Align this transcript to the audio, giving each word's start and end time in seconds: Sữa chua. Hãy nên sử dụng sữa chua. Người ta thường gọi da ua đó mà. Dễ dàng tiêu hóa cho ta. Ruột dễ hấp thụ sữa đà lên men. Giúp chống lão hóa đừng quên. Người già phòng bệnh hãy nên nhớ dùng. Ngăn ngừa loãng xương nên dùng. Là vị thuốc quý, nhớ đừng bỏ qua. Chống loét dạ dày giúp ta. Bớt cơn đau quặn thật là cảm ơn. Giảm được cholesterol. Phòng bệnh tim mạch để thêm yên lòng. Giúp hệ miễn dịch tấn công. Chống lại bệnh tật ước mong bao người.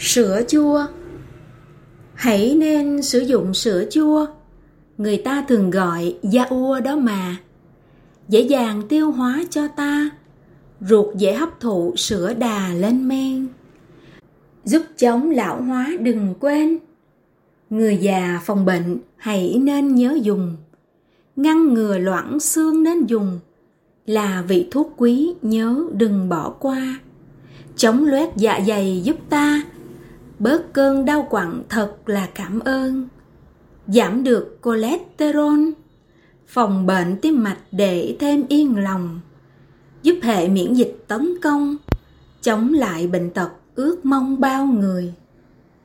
Sữa 0.00 0.42
chua. 0.48 0.86
Hãy 2.14 2.54
nên 2.54 3.02
sử 3.02 3.20
dụng 3.20 3.54
sữa 3.54 3.84
chua. 3.90 4.26
Người 4.98 5.16
ta 5.16 5.44
thường 5.48 5.70
gọi 5.70 6.16
da 6.22 6.44
ua 6.44 6.80
đó 6.80 6.96
mà. 6.96 7.36
Dễ 8.28 8.40
dàng 8.40 8.82
tiêu 8.88 9.10
hóa 9.10 9.42
cho 9.50 9.68
ta. 9.68 10.10
Ruột 10.80 11.14
dễ 11.16 11.34
hấp 11.34 11.60
thụ 11.60 11.92
sữa 11.96 12.34
đà 12.34 12.68
lên 12.74 13.08
men. 13.08 13.46
Giúp 14.64 14.82
chống 14.96 15.30
lão 15.30 15.62
hóa 15.62 15.86
đừng 16.00 16.34
quên. 16.40 16.78
Người 17.70 17.96
già 17.96 18.40
phòng 18.44 18.64
bệnh 18.64 18.98
hãy 19.16 19.58
nên 19.62 19.94
nhớ 19.94 20.18
dùng. 20.22 20.56
Ngăn 21.36 21.74
ngừa 21.74 21.98
loãng 21.98 22.40
xương 22.40 22.82
nên 22.82 23.06
dùng. 23.06 23.38
Là 24.06 24.44
vị 24.48 24.68
thuốc 24.70 24.92
quý, 24.96 25.34
nhớ 25.42 25.84
đừng 25.92 26.28
bỏ 26.28 26.50
qua. 26.50 27.00
Chống 27.76 28.04
loét 28.04 28.28
dạ 28.36 28.60
dày 28.66 29.00
giúp 29.04 29.16
ta. 29.30 29.62
Bớt 30.40 30.72
cơn 30.72 31.04
đau 31.04 31.26
quặn 31.30 31.62
thật 31.68 31.92
là 32.06 32.28
cảm 32.34 32.60
ơn. 32.60 33.08
Giảm 33.86 34.24
được 34.24 34.58
cholesterol. 34.64 35.70
Phòng 36.46 36.86
bệnh 36.86 37.16
tim 37.22 37.42
mạch 37.42 37.58
để 37.72 38.16
thêm 38.20 38.44
yên 38.48 38.76
lòng. 38.76 39.20
Giúp 40.02 40.14
hệ 40.22 40.48
miễn 40.48 40.74
dịch 40.74 41.04
tấn 41.08 41.34
công. 41.42 41.76
Chống 42.42 42.72
lại 42.74 43.06
bệnh 43.06 43.30
tật 43.30 43.50
ước 43.74 44.04
mong 44.04 44.40
bao 44.40 44.66
người. 44.66 45.14